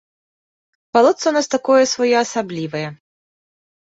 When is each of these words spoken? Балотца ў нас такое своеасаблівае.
Балотца 0.97 1.21
ў 1.27 1.33
нас 1.37 1.47
такое 1.55 1.83
своеасаблівае. 1.93 2.85